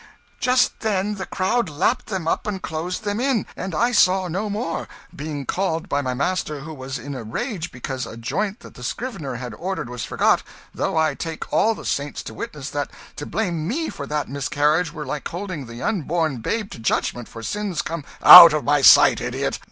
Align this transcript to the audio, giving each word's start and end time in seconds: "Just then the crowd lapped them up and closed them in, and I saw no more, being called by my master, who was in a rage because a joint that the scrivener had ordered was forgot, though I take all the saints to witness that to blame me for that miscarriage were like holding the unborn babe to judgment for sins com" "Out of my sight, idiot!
"Just 0.39 0.79
then 0.79 1.13
the 1.13 1.27
crowd 1.27 1.69
lapped 1.69 2.07
them 2.07 2.27
up 2.27 2.47
and 2.47 2.59
closed 2.63 3.03
them 3.03 3.19
in, 3.19 3.45
and 3.55 3.75
I 3.75 3.91
saw 3.91 4.27
no 4.27 4.49
more, 4.49 4.87
being 5.15 5.45
called 5.45 5.87
by 5.87 6.01
my 6.01 6.15
master, 6.15 6.61
who 6.61 6.73
was 6.73 6.97
in 6.97 7.13
a 7.13 7.21
rage 7.21 7.71
because 7.71 8.07
a 8.07 8.17
joint 8.17 8.61
that 8.61 8.73
the 8.73 8.81
scrivener 8.81 9.35
had 9.35 9.53
ordered 9.53 9.91
was 9.91 10.03
forgot, 10.03 10.41
though 10.73 10.97
I 10.97 11.13
take 11.13 11.53
all 11.53 11.75
the 11.75 11.85
saints 11.85 12.23
to 12.23 12.33
witness 12.33 12.71
that 12.71 12.89
to 13.17 13.27
blame 13.27 13.67
me 13.67 13.89
for 13.89 14.07
that 14.07 14.27
miscarriage 14.27 14.91
were 14.91 15.05
like 15.05 15.27
holding 15.27 15.67
the 15.67 15.83
unborn 15.83 16.37
babe 16.39 16.71
to 16.71 16.79
judgment 16.79 17.27
for 17.27 17.43
sins 17.43 17.83
com" 17.83 18.03
"Out 18.23 18.53
of 18.53 18.63
my 18.63 18.81
sight, 18.81 19.21
idiot! 19.21 19.59